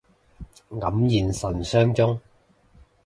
[0.71, 2.19] 黯然神傷中